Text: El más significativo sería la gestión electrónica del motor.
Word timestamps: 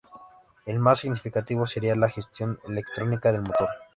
El 0.65 0.79
más 0.79 0.97
significativo 0.97 1.67
sería 1.67 1.95
la 1.95 2.09
gestión 2.09 2.57
electrónica 2.67 3.31
del 3.31 3.43
motor. 3.43 3.67